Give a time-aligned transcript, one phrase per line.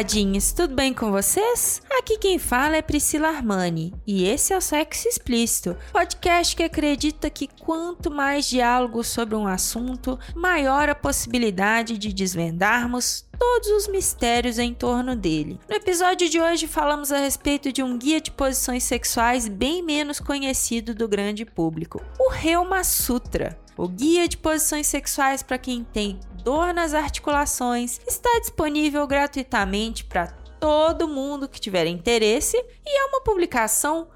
[0.00, 1.82] Taradinhos, tudo bem com vocês?
[1.98, 7.28] Aqui quem fala é Priscila Armani e esse é o Sexo Explícito, podcast que acredita
[7.28, 14.58] que quanto mais diálogo sobre um assunto, maior a possibilidade de desvendarmos todos os mistérios
[14.58, 15.60] em torno dele.
[15.68, 20.18] No episódio de hoje falamos a respeito de um guia de posições sexuais bem menos
[20.18, 23.58] conhecido do grande público, o Reuma Sutra.
[23.80, 30.26] O guia de posições sexuais para quem tem dor nas articulações, está disponível gratuitamente para
[30.60, 34.08] todo mundo que tiver interesse e é uma publicação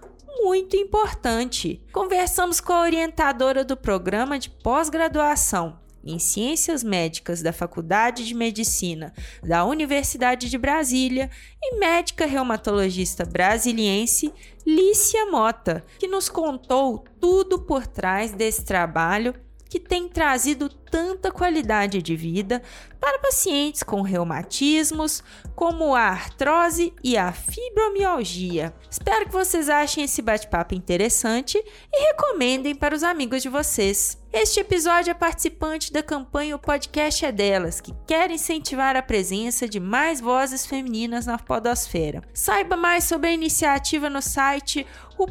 [0.43, 1.83] muito importante.
[1.91, 9.15] Conversamos com a orientadora do programa de pós-graduação em Ciências Médicas da Faculdade de Medicina
[9.43, 11.31] da Universidade de Brasília
[11.63, 14.31] e médica reumatologista brasiliense
[14.67, 19.35] Lícia Mota, que nos contou tudo por trás desse trabalho
[19.69, 22.63] que tem trazido tanta qualidade de vida
[23.01, 25.25] para pacientes com reumatismos,
[25.57, 28.73] como a artrose e a fibromialgia.
[28.89, 31.59] Espero que vocês achem esse bate-papo interessante
[31.93, 34.23] e recomendem para os amigos de vocês.
[34.33, 39.69] Este episódio é participante da campanha O Podcast é Delas, que quer incentivar a presença
[39.69, 42.21] de mais vozes femininas na podosfera.
[42.33, 44.85] Saiba mais sobre a iniciativa no site
[45.17, 45.27] o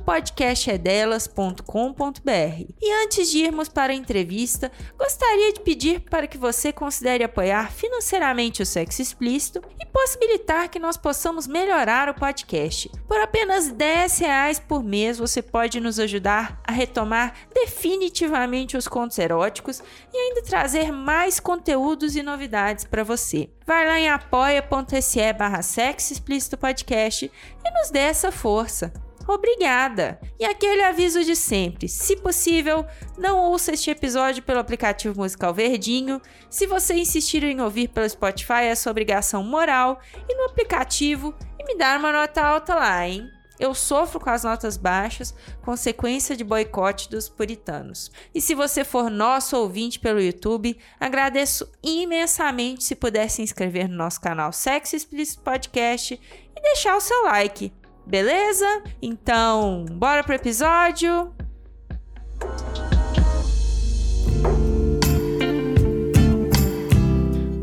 [2.81, 7.71] E antes de irmos para a entrevista, gostaria de pedir para que você considere apoiar
[7.71, 12.89] financeiramente o sexo explícito e possibilitar que nós possamos melhorar o podcast.
[13.07, 19.19] Por apenas 10 reais por mês você pode nos ajudar a retomar definitivamente os contos
[19.19, 19.81] eróticos
[20.13, 23.49] e ainda trazer mais conteúdos e novidades para você.
[23.65, 27.31] Vai lá em apoia.se barra sexo explícito podcast
[27.65, 28.91] e nos dê essa força.
[29.27, 30.19] Obrigada!
[30.39, 32.85] E aquele aviso de sempre: se possível,
[33.17, 36.21] não ouça este episódio pelo aplicativo musical Verdinho.
[36.49, 41.63] Se você insistir em ouvir pelo Spotify, é sua obrigação moral e no aplicativo e
[41.63, 43.29] me dar uma nota alta lá, hein?
[43.59, 48.11] Eu sofro com as notas baixas, consequência de boicote dos puritanos.
[48.33, 53.95] E se você for nosso ouvinte pelo YouTube, agradeço imensamente se puder se inscrever no
[53.95, 56.19] nosso canal Sexo Explícito Podcast
[56.55, 57.71] e deixar o seu like.
[58.05, 58.83] Beleza?
[59.01, 61.33] Então, bora pro episódio.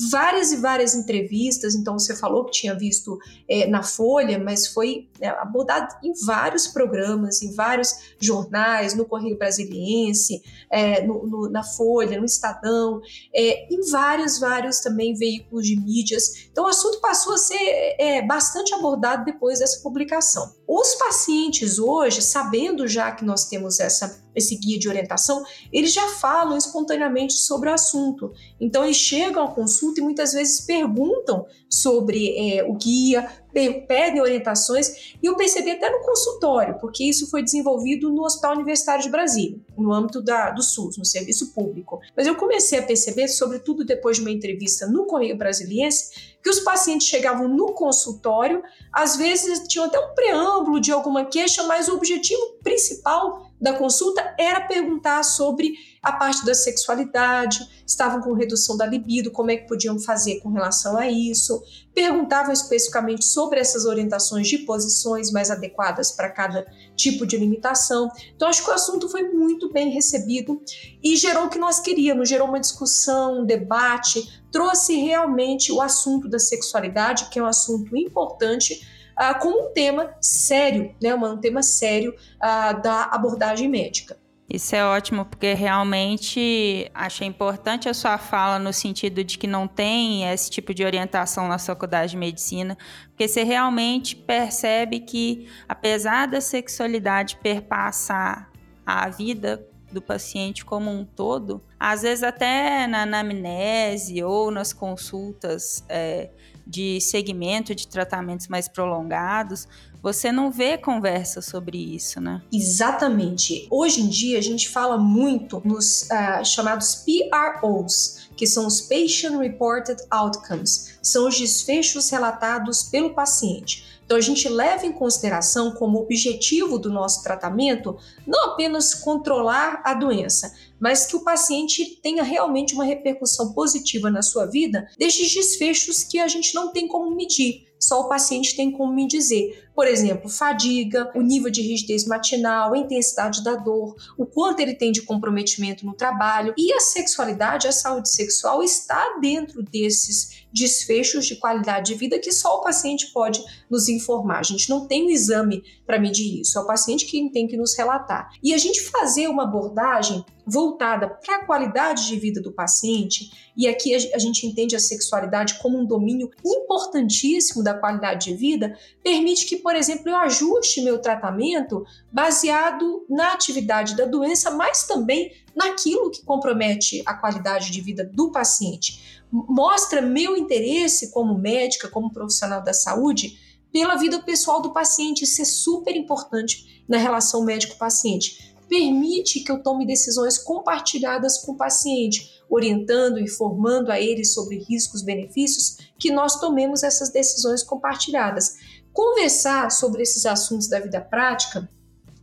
[0.09, 1.75] várias e várias entrevistas.
[1.75, 6.67] Então, você falou que tinha visto é, na Folha, mas foi é, abordado em vários
[6.67, 13.01] programas, em vários jornais, no Correio Brasiliense, é, no, no, na Folha, no Estadão,
[13.35, 16.47] é, em vários, vários também veículos de mídias.
[16.51, 20.55] Então, o assunto passou a ser é, bastante abordado depois dessa publicação.
[20.67, 26.07] Os pacientes hoje, sabendo já que nós temos essa esse guia de orientação, eles já
[26.07, 28.31] falam espontaneamente sobre o assunto.
[28.59, 35.15] Então, eles chegam à consulta e muitas vezes perguntam sobre é, o guia, pedem orientações,
[35.21, 39.59] e eu percebi até no consultório, porque isso foi desenvolvido no Hospital Universitário de Brasília,
[39.77, 41.99] no âmbito da, do SUS, no serviço público.
[42.15, 46.59] Mas eu comecei a perceber, sobretudo depois de uma entrevista no Correio Brasiliense, que os
[46.59, 51.95] pacientes chegavam no consultório, às vezes tinham até um preâmbulo de alguma queixa, mas o
[51.95, 58.87] objetivo principal da consulta era perguntar sobre a parte da sexualidade, estavam com redução da
[58.87, 61.61] libido, como é que podiam fazer com relação a isso,
[61.93, 66.65] perguntavam especificamente sobre essas orientações de posições mais adequadas para cada
[66.95, 68.09] tipo de limitação.
[68.35, 70.59] Então, acho que o assunto foi muito bem recebido
[71.03, 76.27] e gerou o que nós queríamos, gerou uma discussão, um debate, trouxe realmente o assunto
[76.27, 78.81] da sexualidade, que é um assunto importante,
[79.21, 84.17] uh, como um tema sério, né, um tema sério uh, da abordagem médica.
[84.53, 89.65] Isso é ótimo, porque realmente achei importante a sua fala no sentido de que não
[89.65, 96.27] tem esse tipo de orientação na faculdade de medicina, porque você realmente percebe que, apesar
[96.27, 98.51] da sexualidade perpassar
[98.85, 105.85] a vida do paciente como um todo, às vezes até na anamnese ou nas consultas
[105.87, 106.29] é,
[106.65, 109.67] de segmento de tratamentos mais prolongados,
[110.01, 112.41] você não vê conversa sobre isso, né?
[112.51, 113.67] Exatamente.
[113.69, 119.37] Hoje em dia a gente fala muito nos uh, chamados PROs, que são os Patient
[119.37, 124.00] Reported Outcomes, são os desfechos relatados pelo paciente.
[124.11, 129.93] Então a gente leva em consideração como objetivo do nosso tratamento não apenas controlar a
[129.93, 136.03] doença, mas que o paciente tenha realmente uma repercussão positiva na sua vida destes desfechos
[136.03, 139.67] que a gente não tem como medir só o paciente tem como me dizer.
[139.73, 144.75] Por exemplo, fadiga, o nível de rigidez matinal, a intensidade da dor, o quanto ele
[144.75, 146.53] tem de comprometimento no trabalho.
[146.57, 152.31] E a sexualidade, a saúde sexual está dentro desses desfechos de qualidade de vida que
[152.31, 154.39] só o paciente pode nos informar.
[154.39, 157.57] A gente não tem um exame para medir isso, é o paciente quem tem que
[157.57, 158.29] nos relatar.
[158.43, 163.67] E a gente fazer uma abordagem voltada para a qualidade de vida do paciente, e
[163.67, 169.45] aqui a gente entende a sexualidade como um domínio importantíssimo da qualidade de vida, permite
[169.45, 176.11] que, por exemplo, eu ajuste meu tratamento baseado na atividade da doença, mas também naquilo
[176.11, 179.23] que compromete a qualidade de vida do paciente.
[179.31, 183.39] Mostra meu interesse como médica, como profissional da saúde,
[183.71, 185.23] pela vida pessoal do paciente.
[185.23, 191.57] Isso é super importante na relação médico-paciente permite que eu tome decisões compartilhadas com o
[191.57, 198.55] paciente, orientando, informando a ele sobre riscos, benefícios, que nós tomemos essas decisões compartilhadas.
[198.93, 201.69] Conversar sobre esses assuntos da vida prática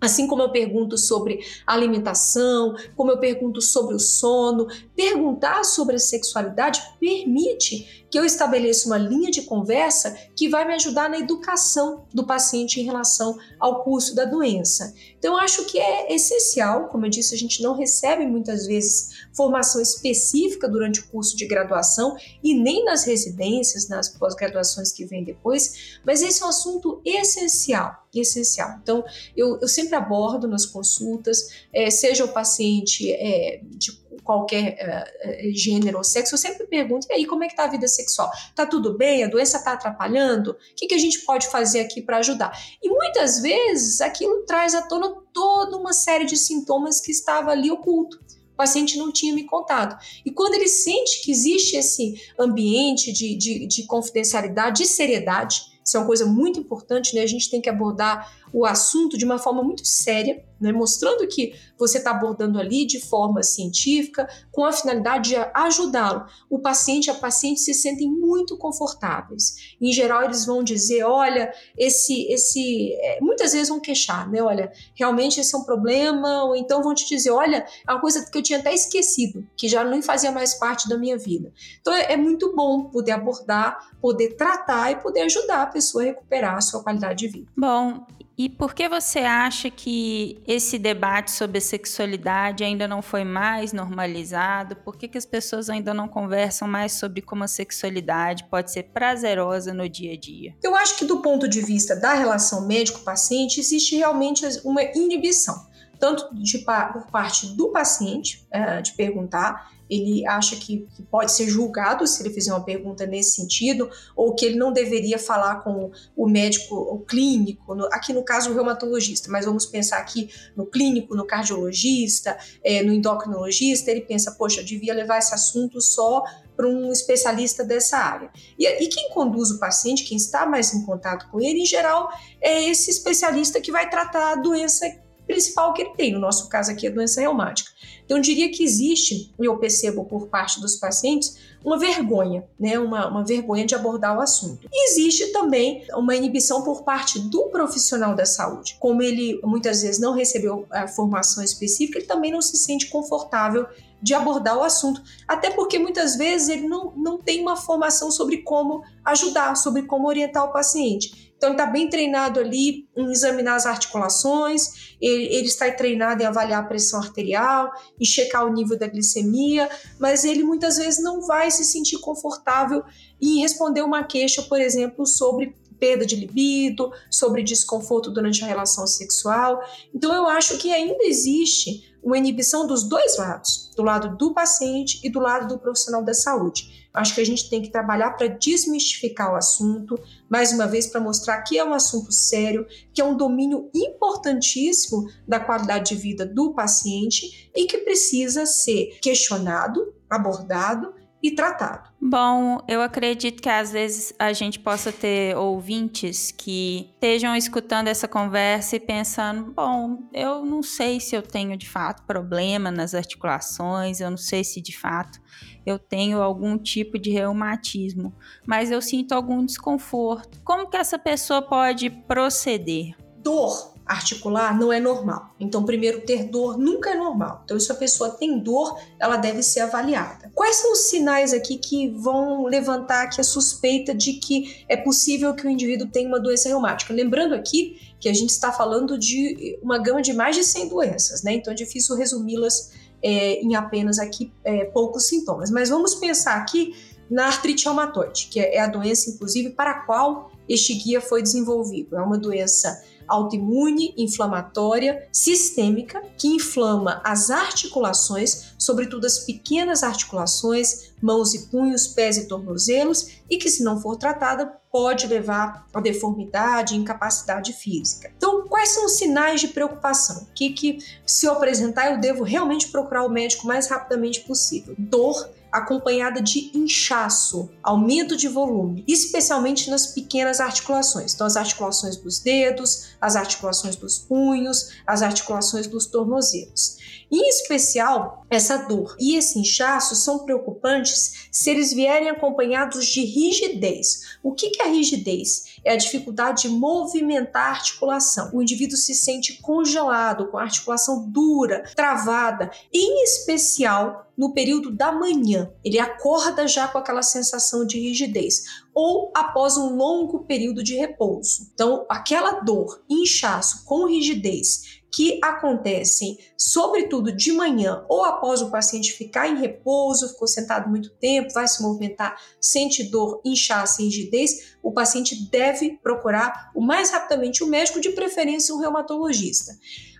[0.00, 5.98] Assim como eu pergunto sobre alimentação, como eu pergunto sobre o sono, perguntar sobre a
[5.98, 12.06] sexualidade permite que eu estabeleça uma linha de conversa que vai me ajudar na educação
[12.12, 14.94] do paciente em relação ao curso da doença.
[15.18, 19.26] Então, eu acho que é essencial, como eu disse, a gente não recebe muitas vezes
[19.32, 25.24] formação específica durante o curso de graduação e nem nas residências, nas pós-graduações que vêm
[25.24, 28.78] depois, mas esse é um assunto essencial, essencial.
[28.82, 29.04] Então,
[29.36, 33.92] eu, eu sempre abordo nas consultas, é, seja o paciente é, de
[34.28, 34.76] qualquer
[35.24, 37.88] uh, gênero ou sexo, eu sempre pergunto, e aí, como é que tá a vida
[37.88, 38.30] sexual?
[38.54, 39.24] Tá tudo bem?
[39.24, 40.50] A doença tá atrapalhando?
[40.50, 42.52] O que, que a gente pode fazer aqui para ajudar?
[42.82, 47.70] E muitas vezes aquilo traz à tona toda uma série de sintomas que estava ali
[47.70, 48.18] oculto
[48.52, 49.96] o paciente não tinha me contado.
[50.26, 55.96] E quando ele sente que existe esse ambiente de, de, de confidencialidade, de seriedade, isso
[55.96, 57.22] é uma coisa muito importante, né?
[57.22, 60.72] A gente tem que abordar o assunto de uma forma muito séria, né?
[60.72, 66.26] mostrando que você está abordando ali de forma científica, com a finalidade de ajudá-lo.
[66.50, 69.76] O paciente e a paciente se sentem muito confortáveis.
[69.80, 72.92] Em geral, eles vão dizer: olha, esse, esse.
[73.00, 74.42] É, muitas vezes vão queixar, né?
[74.42, 78.28] Olha, realmente esse é um problema, ou então vão te dizer: olha, é uma coisa
[78.28, 81.52] que eu tinha até esquecido, que já nem fazia mais parte da minha vida.
[81.80, 86.06] Então é, é muito bom poder abordar, poder tratar e poder ajudar a pessoa a
[86.06, 87.50] recuperar a sua qualidade de vida.
[87.56, 88.06] Bom,
[88.38, 94.76] e por que você acha que esse debate sobre sexualidade ainda não foi mais normalizado?
[94.76, 98.84] Por que, que as pessoas ainda não conversam mais sobre como a sexualidade pode ser
[98.84, 100.54] prazerosa no dia a dia?
[100.62, 105.66] Eu acho que, do ponto de vista da relação médico-paciente, existe realmente uma inibição
[105.98, 111.48] tanto de, por parte do paciente, é, de perguntar, ele acha que, que, pode ser
[111.48, 115.90] julgado se ele fizer uma pergunta nesse sentido, ou que ele não deveria falar com
[116.14, 120.66] o médico, o clínico, no, aqui no caso o reumatologista, mas vamos pensar aqui no
[120.66, 126.22] clínico, no cardiologista, é, no endocrinologista, ele pensa, poxa, eu devia levar esse assunto só
[126.54, 128.30] para um especialista dessa área.
[128.58, 132.10] E, e, quem conduz o paciente, quem está mais em contato com ele, em geral,
[132.40, 134.84] é esse especialista que vai tratar a doença
[135.28, 137.70] principal que ele tem, no nosso caso aqui, a doença reumática.
[138.04, 142.78] Então, eu diria que existe, e eu percebo por parte dos pacientes, uma vergonha, né?
[142.78, 144.66] uma, uma vergonha de abordar o assunto.
[144.72, 148.76] E existe também uma inibição por parte do profissional da saúde.
[148.80, 153.66] Como ele muitas vezes não recebeu a formação específica, ele também não se sente confortável
[154.00, 155.02] de abordar o assunto.
[155.26, 160.08] Até porque muitas vezes ele não, não tem uma formação sobre como ajudar, sobre como
[160.08, 161.27] orientar o paciente.
[161.38, 166.26] Então, ele está bem treinado ali em examinar as articulações, ele, ele, está treinado em
[166.26, 169.70] avaliar a pressão arterial, em checar o nível da glicemia,
[170.00, 172.82] mas ele muitas vezes não vai se sentir confortável
[173.22, 178.84] em responder uma queixa, por exemplo, sobre perda de libido, sobre desconforto durante a relação
[178.84, 179.60] sexual.
[179.94, 185.00] Então, eu acho que ainda existe uma inibição dos dois lados, do lado do paciente
[185.04, 186.77] e do lado do profissional da saúde.
[186.92, 189.98] Acho que a gente tem que trabalhar para desmistificar o assunto,
[190.28, 195.08] mais uma vez para mostrar que é um assunto sério, que é um domínio importantíssimo
[195.26, 201.90] da qualidade de vida do paciente e que precisa ser questionado, abordado e tratado.
[202.00, 208.06] Bom, eu acredito que às vezes a gente possa ter ouvintes que estejam escutando essa
[208.06, 214.00] conversa e pensando: bom, eu não sei se eu tenho de fato problema nas articulações,
[214.00, 215.20] eu não sei se de fato
[215.66, 218.14] eu tenho algum tipo de reumatismo,
[218.46, 220.40] mas eu sinto algum desconforto.
[220.42, 222.94] Como que essa pessoa pode proceder?
[223.18, 225.34] Dor articular não é normal.
[225.40, 227.40] Então, primeiro, ter dor nunca é normal.
[227.44, 230.30] Então, se a pessoa tem dor, ela deve ser avaliada.
[230.34, 235.34] Quais são os sinais aqui que vão levantar aqui a suspeita de que é possível
[235.34, 236.92] que o indivíduo tenha uma doença reumática?
[236.92, 241.22] Lembrando aqui que a gente está falando de uma gama de mais de 100 doenças,
[241.22, 241.32] né?
[241.32, 242.72] Então, é difícil resumi-las
[243.02, 245.50] é, em apenas aqui é, poucos sintomas.
[245.50, 246.74] Mas vamos pensar aqui
[247.10, 251.96] na artrite reumatoide, que é a doença, inclusive, para a qual este guia foi desenvolvido.
[251.96, 261.34] É uma doença autoimune, inflamatória, sistêmica, que inflama as articulações, sobretudo as pequenas articulações, mãos
[261.34, 266.76] e punhos, pés e tornozelos, e que, se não for tratada, pode levar a deformidade
[266.76, 268.12] incapacidade física.
[268.16, 270.26] Então, quais são os sinais de preocupação?
[270.34, 274.74] Que, que se eu apresentar, eu devo realmente procurar o médico o mais rapidamente possível?
[274.78, 281.14] Dor, acompanhada de inchaço, aumento de volume, especialmente nas pequenas articulações.
[281.14, 286.78] Então, as articulações dos dedos, as articulações dos punhos, as articulações dos tornozelos.
[287.10, 294.18] Em especial, essa dor e esse inchaço são preocupantes se eles vierem acompanhados de rigidez.
[294.22, 295.44] O que é a rigidez?
[295.64, 298.30] É a dificuldade de movimentar a articulação.
[298.34, 304.90] O indivíduo se sente congelado, com a articulação dura, travada, em especial no período da
[304.90, 305.52] manhã.
[305.64, 308.42] Ele acorda já com aquela sensação de rigidez
[308.74, 311.48] ou após um longo período de repouso.
[311.54, 318.92] Então, aquela dor, inchaço com rigidez que acontecem, sobretudo de manhã ou após o paciente
[318.92, 324.56] ficar em repouso, ficou sentado muito tempo, vai se movimentar, sente dor, inchaço e rigidez,
[324.62, 329.52] o paciente deve procurar o mais rapidamente o médico, de preferência um reumatologista.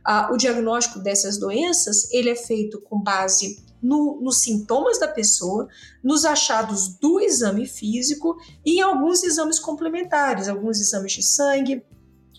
[0.04, 5.68] Ah, o diagnóstico dessas doenças ele é feito com base no, nos sintomas da pessoa,
[6.02, 11.82] nos achados do exame físico e em alguns exames complementares, alguns exames de sangue,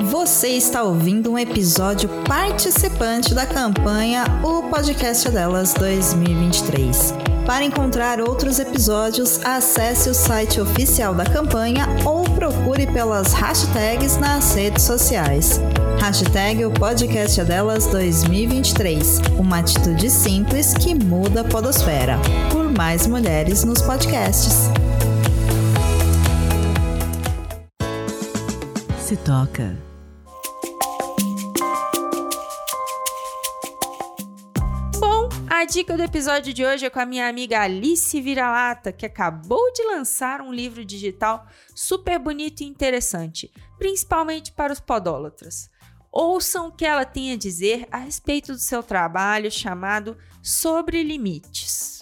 [0.09, 7.13] Você está ouvindo um episódio participante da campanha O Podcast Delas 2023.
[7.45, 14.53] Para encontrar outros episódios, acesse o site oficial da campanha ou procure pelas hashtags nas
[14.53, 15.59] redes sociais.
[16.01, 19.19] Hashtag o podcast é delas 2023.
[19.39, 22.17] Uma atitude simples que muda a podosfera.
[22.51, 24.63] Por mais mulheres nos podcasts.
[28.99, 29.77] Se toca.
[34.97, 39.05] Bom, a dica do episódio de hoje é com a minha amiga Alice Vira-Lata, que
[39.05, 45.69] acabou de lançar um livro digital super bonito e interessante, principalmente para os podólatras.
[46.13, 52.01] Ouçam o que ela tem a dizer a respeito do seu trabalho chamado Sobre Limites.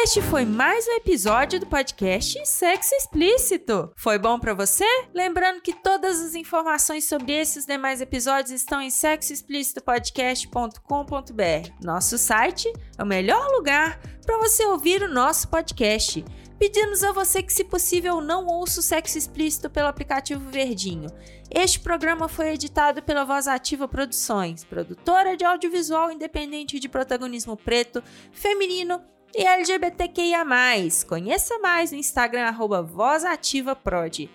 [0.06, 3.90] Este foi mais um episódio do podcast Sexo Explícito.
[3.96, 4.86] Foi bom para você?
[5.12, 11.70] Lembrando que todas as informações sobre esses demais episódios estão em sexoexplicitopodcast.com.br.
[11.82, 16.24] Nosso site é o melhor lugar para você ouvir o nosso podcast.
[16.56, 21.08] Pedimos a você que, se possível, não ouça o sexo explícito pelo aplicativo Verdinho.
[21.50, 28.00] Este programa foi editado pela Voz Ativa Produções, produtora de audiovisual independente de protagonismo preto,
[28.30, 29.02] feminino
[29.34, 30.44] e LGBTQIA+.
[31.08, 32.52] Conheça mais no Instagram
[32.84, 34.30] VozAtivaProd.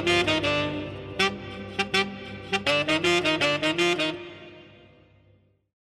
[0.00, 0.51] Música